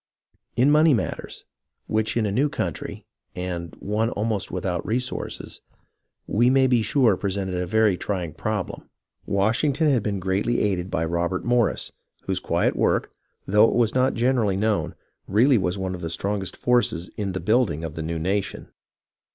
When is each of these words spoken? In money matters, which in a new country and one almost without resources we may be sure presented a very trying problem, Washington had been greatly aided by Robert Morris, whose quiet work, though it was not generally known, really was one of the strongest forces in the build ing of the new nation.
In 0.55 0.71
money 0.71 0.95
matters, 0.95 1.45
which 1.85 2.17
in 2.17 2.25
a 2.25 2.31
new 2.31 2.49
country 2.49 3.05
and 3.35 3.75
one 3.79 4.09
almost 4.09 4.49
without 4.49 4.83
resources 4.83 5.61
we 6.25 6.49
may 6.49 6.65
be 6.65 6.81
sure 6.81 7.15
presented 7.15 7.53
a 7.53 7.67
very 7.67 7.97
trying 7.97 8.33
problem, 8.33 8.89
Washington 9.27 9.91
had 9.91 10.01
been 10.01 10.17
greatly 10.19 10.59
aided 10.59 10.89
by 10.89 11.05
Robert 11.05 11.45
Morris, 11.45 11.91
whose 12.23 12.39
quiet 12.39 12.75
work, 12.75 13.11
though 13.45 13.69
it 13.69 13.75
was 13.75 13.93
not 13.93 14.15
generally 14.15 14.57
known, 14.57 14.95
really 15.27 15.59
was 15.59 15.77
one 15.77 15.93
of 15.93 16.01
the 16.01 16.09
strongest 16.09 16.57
forces 16.57 17.09
in 17.15 17.33
the 17.33 17.39
build 17.39 17.69
ing 17.69 17.83
of 17.83 17.93
the 17.93 18.01
new 18.01 18.17
nation. 18.17 18.69